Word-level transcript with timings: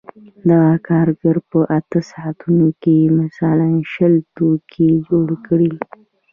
دغه 0.49 0.73
کارګر 0.87 1.35
په 1.49 1.59
اته 1.77 1.99
ساعتونو 2.11 2.67
کې 2.81 2.97
مثلاً 3.19 3.67
شل 3.93 4.13
توکي 4.35 4.89
جوړ 5.07 5.27
کړي 5.45 5.69